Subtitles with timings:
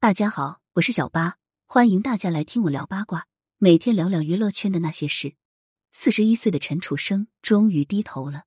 [0.00, 3.26] 大家好，我是小八，欢迎大家来听我聊八卦，
[3.58, 5.34] 每天聊聊娱乐圈的那些事。
[5.90, 8.44] 四十一岁的陈楚生终于低头了。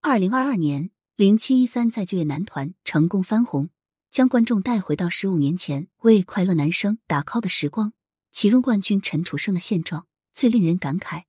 [0.00, 3.70] 二零二二年，零七一三在就业男团成功翻红，
[4.10, 7.92] 将观众带回到十五年前为快乐男生打 call 的时光。
[8.32, 11.22] 其中冠军陈楚生的现状最令人感慨。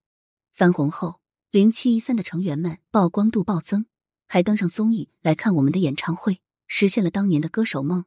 [0.52, 3.86] 翻红后，零七一三的成员们曝光度暴增，
[4.28, 8.06] 还登上综艺来看我们的演唱会，实现了当年的歌手梦。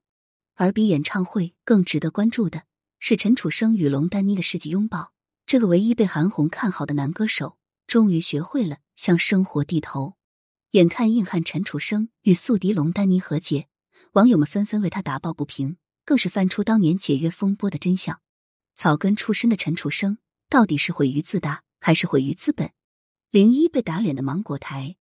[0.62, 2.66] 而比演唱会更值得关注的
[3.00, 5.12] 是陈楚生与龙丹妮的世纪拥抱。
[5.44, 10.14] 这个唯一被韩红看好的男歌手，终于学会了向生活低头。
[10.70, 13.66] 眼看硬汉陈楚生与宿敌龙丹妮和解，
[14.12, 18.20] 网友们纷纷为他打抱不平，更是翻出当年解约风波的真相。
[18.76, 20.18] 草根出身的陈楚生，
[20.48, 22.70] 到底是毁于自大，还是毁于资本？
[23.32, 24.94] 零一被打脸的芒果台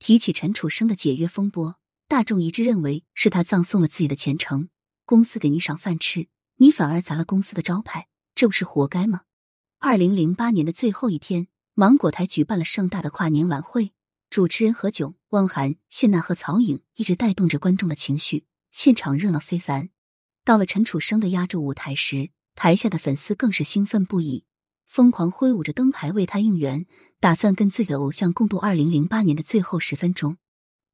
[0.00, 1.76] 提起陈楚生的解约风波，
[2.08, 4.68] 大众一致认为是他葬送了自己的前程。
[5.06, 9.22] 公司给你赏饭吃，你反而砸了公司的招牌，这不是活该吗？
[9.78, 13.92] 二零零八年的最后一天，芒果台举办了盛大的跨年晚会，
[14.28, 19.90] 主持人何炅、汪涵、谢娜和曹颖一直带动着观众的情绪，现场热闹非凡。
[20.44, 24.44] 到了陈楚生的压轴舞台时，台下的粉丝更是兴奋不已，
[24.86, 26.84] 疯狂挥舞着灯牌为他应援，
[27.20, 30.38] 打算跟自己的偶像共度二零零八年的最后十分钟。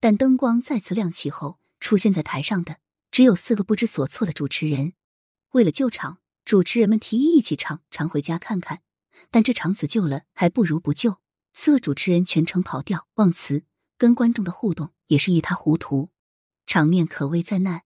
[0.01, 2.77] 但灯光再次亮起后，出现在台上的。
[3.13, 4.95] 只有四个不知所措的主持人。
[5.51, 8.79] 为了救场，主持人们提议一起唱《常回家看看》，
[9.31, 11.19] 但这场子救了还不如不救。
[11.53, 13.65] 四个主持人全程跑调忘词，
[13.99, 16.09] 跟观众的互动也是一塌糊涂，
[16.65, 17.83] 场面可谓灾难。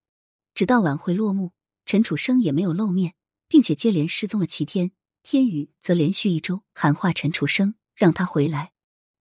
[0.55, 1.53] 直到晚会落幕，
[1.85, 3.15] 陈楚生也没有露面，
[3.49, 4.93] 并且接连失踪了七天。
[5.25, 8.71] 天宇则连续一周喊话陈楚生，让他回来。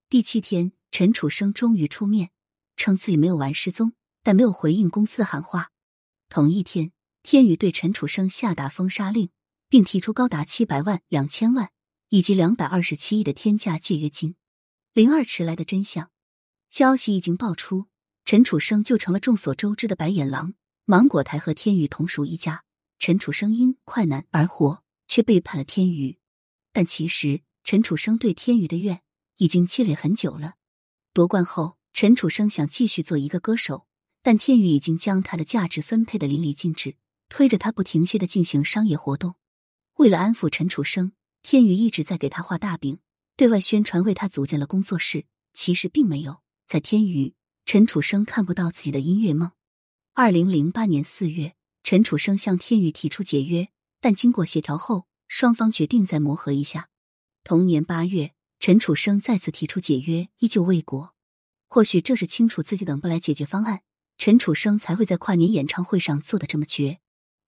[0.07, 2.29] 第七天，陈楚生终于出面，
[2.77, 5.71] 称自己没有玩失踪，但没有回应公司的喊话。
[6.29, 6.91] 同一天，
[7.23, 9.29] 天宇对陈楚生下达封杀令，
[9.69, 11.71] 并提出高达七百万、两千万
[12.09, 14.35] 以及两百二十七亿的天价解约金。
[14.93, 16.11] 零二迟来的真相，
[16.69, 17.85] 消息一经爆出，
[18.25, 20.53] 陈楚生就成了众所周知的白眼狼。
[20.85, 22.63] 芒果台和天宇同属一家，
[22.99, 26.19] 陈楚生因快男而火，却背叛了天宇。
[26.71, 29.01] 但其实，陈楚生对天宇的怨
[29.37, 30.55] 已经积累很久了。
[31.11, 33.87] 夺冠后，陈楚生想继续做一个歌手。
[34.25, 36.95] 但天宇已经将他的价值分配的淋漓尽致，
[37.29, 39.35] 推着他不停歇的进行商业活动。
[39.97, 41.11] 为了安抚陈楚生，
[41.43, 42.97] 天宇一直在给他画大饼，
[43.37, 45.27] 对外宣传为他组建了工作室。
[45.53, 47.35] 其实并没有，在天宇，
[47.65, 49.51] 陈楚生看不到自己的音乐梦。
[50.15, 51.53] 二零零八年四月，
[51.83, 53.69] 陈楚生向天宇提出解约，
[54.01, 56.89] 但经过协调后，双方决定再磨合一下。
[57.43, 61.13] 同年八月，陈楚生再次提出解约，依旧未果。
[61.67, 63.81] 或许这是清楚自己等不来解决方案。
[64.25, 66.99] 陈楚生才会在跨年演唱会上做的这么绝。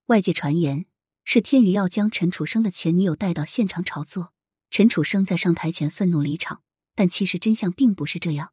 [0.09, 0.85] 外界传言
[1.23, 4.31] 是天宇要将陈楚生的前女友带到现场炒作，
[4.69, 6.61] 陈楚生在上台前愤怒离场。
[6.93, 8.51] 但其实真相并不是这样。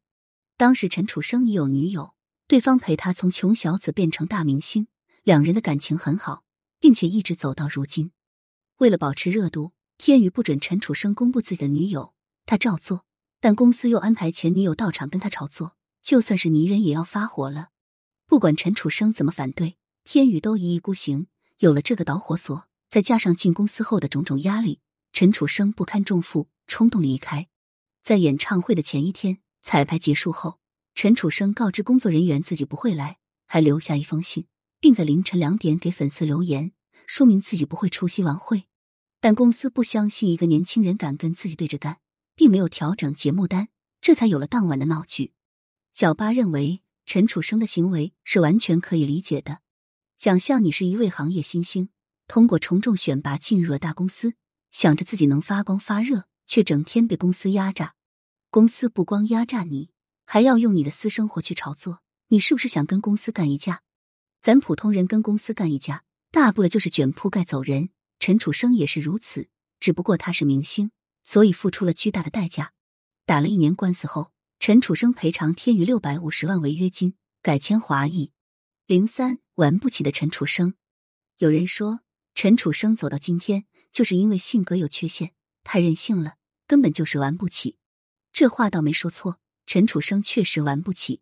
[0.56, 2.14] 当时陈楚生已有女友，
[2.48, 4.86] 对方陪他从穷小子变成大明星，
[5.22, 6.44] 两人的感情很好，
[6.80, 8.12] 并且一直走到如今。
[8.78, 12.14] 为了保持热度，天宇不准陈楚生公布自己的女友，
[12.46, 13.04] 他照做。
[13.38, 17.68] 但公司又安排前女友到场跟他炒作，就算是泥人也要发火了。
[18.26, 21.26] 不管陈楚生怎么反对，天宇都一意孤行。
[21.58, 24.80] 有了这个导火索，再加上进公司后的种种压力，
[25.12, 27.48] 陈楚生不堪重负，冲动离开。
[28.02, 30.58] 在演唱会的前一天，彩排结束后，
[30.94, 34.46] 陈楚生告知工作人员自己不会来，还留下一封信，
[34.80, 36.72] 并在凌晨两点给粉丝留言，
[37.06, 38.64] 说明自己不会出席晚会。
[39.20, 42.00] 但公司不相信一个年轻人敢跟自己对着干，
[42.34, 43.68] 并没有调整节目单，
[44.00, 45.32] 这才有了当晚的闹剧。
[45.92, 46.80] 小八认为。
[47.06, 49.60] 陈楚生的行为是完全可以理解的。
[50.16, 51.90] 想象你是一位行业新星，
[52.26, 54.34] 通过从众选拔进入了大公司，
[54.70, 57.94] 想着自己能发光发热，却整天被公司压榨。
[58.50, 59.90] 公司不光压榨你，
[60.24, 62.00] 还要用你的私生活去炒作。
[62.28, 63.82] 你是不是想跟公司干一架？
[64.40, 67.90] 咱普通人跟公司干一架，大不了就是卷铺盖走人。
[68.18, 69.48] 陈楚生也是如此，
[69.80, 70.90] 只不过他是明星，
[71.22, 72.72] 所以付出了巨大的代价。
[73.26, 74.33] 打了一年官司后。
[74.66, 78.32] 陈楚生赔偿天娱六百五十万违约金，改签华谊。
[78.86, 80.72] 零三玩不起的陈楚生，
[81.36, 82.00] 有人说
[82.34, 85.34] 陈楚生走到今天，就是因为性格有缺陷，
[85.64, 87.76] 太任性了，根本就是玩不起。
[88.32, 91.20] 这话倒没说错，陈楚生确实玩不起。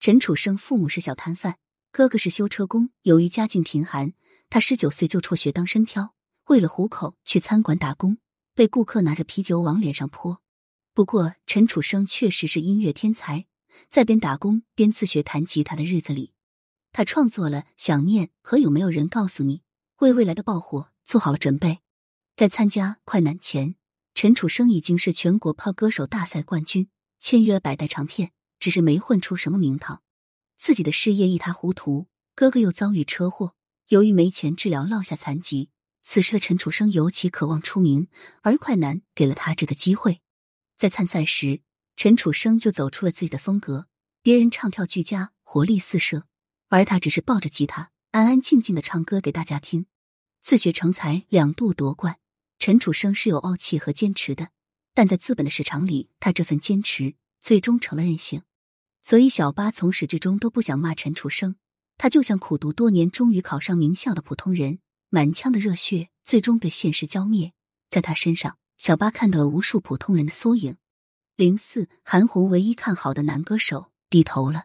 [0.00, 1.58] 陈楚生父母是小摊贩，
[1.92, 2.90] 哥哥是修车工。
[3.02, 4.12] 由于家境贫寒，
[4.50, 8.18] 他十九岁就辍学当身漂，为了糊口去餐馆打工，
[8.56, 10.42] 被顾客拿着啤酒往脸上泼。
[10.94, 13.46] 不过，陈楚生确实是音乐天才，
[13.88, 16.34] 在边打工边自学弹吉他的日子里，
[16.92, 19.58] 他创作了《想念》和《有没有人告诉你》，
[20.00, 21.78] 为未来的爆火做好了准备。
[22.36, 23.76] 在参加快男前，
[24.14, 30.02] 陈楚生已经是全国泡歌手大赛冠军，签约百代唱片，只是没混出什么名堂，
[30.58, 32.08] 自己的事业一塌糊涂。
[32.34, 33.54] 哥哥又遭遇车祸，
[33.88, 35.70] 由于没钱治疗，落下残疾。
[36.02, 38.08] 此时的陈楚生尤其渴望出名，
[38.42, 40.20] 而快男给了他这个机会。
[40.82, 41.60] 在参赛时，
[41.94, 43.86] 陈楚生就走出了自己的风格，
[44.20, 46.26] 别人唱跳俱佳，活力四射，
[46.70, 49.86] 而他只是抱着吉他，安安静静的唱歌给大家听。
[50.42, 52.18] 自学成才，两度夺冠。
[52.58, 54.48] 陈楚生是有傲气和坚持的，
[54.92, 58.42] 但在资本的市场里，他这份坚持最终成了任性。
[59.02, 61.54] 所以小八从始至终都不想骂陈楚生。
[61.96, 64.80] 他就像苦读多年，终于考上名校的普通人，
[65.10, 67.52] 满腔的热血最终被现实浇灭。
[67.88, 70.76] 在他身上，小八看到了无数普通人的缩影。
[71.36, 74.64] 零四，韩红唯一看好的男歌手低头了。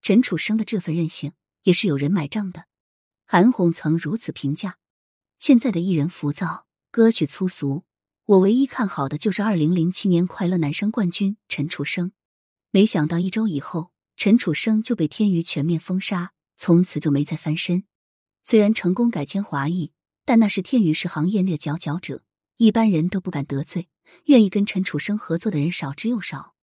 [0.00, 2.64] 陈楚生的这份任性也是有人买账的。
[3.24, 4.78] 韩红曾如此评价：
[5.38, 7.84] 现在的艺人浮躁，歌曲粗俗，
[8.24, 12.10] 我唯一看好的就是二零零七年快乐男声冠军陈楚生。
[12.72, 16.32] 没想到一周以后，陈楚生就被天娱全面封杀。
[16.56, 17.84] 从此就没再翻身。
[18.42, 19.92] 虽然成功改签华谊，
[20.24, 22.24] 但那是天娱是行业内的佼佼者，
[22.62, 23.88] 一般人都不敢得罪，
[24.26, 26.54] 愿意跟陈楚生合作的人少之又少。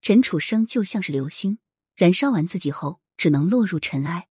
[0.00, 1.58] 陈楚生就像是流星，
[1.94, 4.28] 燃烧完自己后，只能落入尘埃。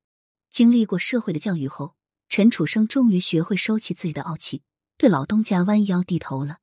[0.49, 1.93] 经历过社会的教育后，
[2.27, 4.63] 陈楚生终于学会收起自己的傲气，
[4.97, 6.57] 对老东家弯腰低头了。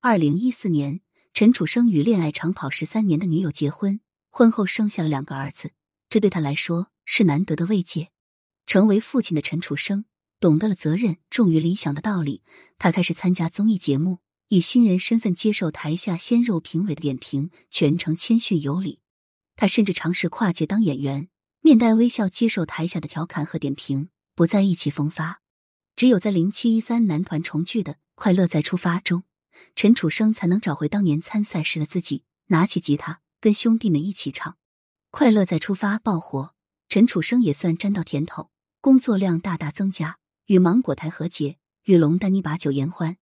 [0.00, 1.00] 二零一四年，
[1.32, 3.98] 陈楚生与恋爱长跑十三年的女友结婚，
[4.30, 5.72] 婚后生下了两个儿子，
[6.08, 6.92] 这对他来说。
[7.08, 8.10] 是难得的慰藉。
[8.66, 10.04] 成为父亲的陈楚生
[10.38, 12.42] 懂得了责任重于理想的道理。
[12.78, 14.18] 他开始参加综艺节目，
[14.48, 19.00] 以新人身份接受台下鲜肉评委的点评，全程谦逊有礼。
[19.56, 21.28] 他甚至尝试跨界当演员，
[21.60, 25.40] 面带微笑接受台下的调侃和点评，不再意气风发。
[25.94, 29.22] 只有在零七一三男团重聚的《快乐再出发》中，
[29.74, 34.52] 陈楚生才能找回当年参赛时的自己，拿起吉他跟兄弟们一起唱
[35.10, 36.52] 《快乐再出发》，爆火。
[36.90, 38.50] 陈楚生也算沾到甜头，
[38.82, 43.16] 工作量大大增加，与芒果台和解，与龙丹妮把酒言欢。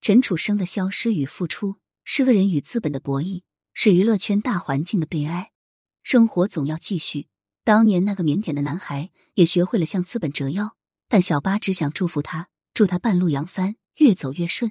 [0.00, 3.42] 陈楚生的消失与付出，是个人与资本的博弈，
[3.72, 5.52] 是娱乐圈大环境的悲哀。
[6.02, 7.28] 生活总要继续。
[7.64, 10.76] 当年那个腼腆的男孩，也学会了向资本折腰，
[11.08, 14.70] 但小八只想祝福他，祝他半路扬帆，越走越顺。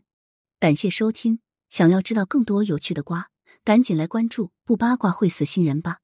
[0.59, 3.31] 感谢收听，想要知道更多有趣的瓜，
[3.63, 5.99] 赶紧来关注，不八卦会死新人吧。